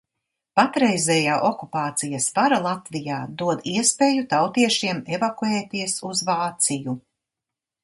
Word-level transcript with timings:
Patreizējā 0.59 1.35
okupācijas 1.49 2.29
vara 2.37 2.57
Latvijā 2.69 3.19
dod 3.43 3.69
iespēju 3.75 4.25
Tautiešiem 4.33 5.05
evakuēties 5.21 5.97
uz 6.13 6.27
Vāciju. 6.33 6.99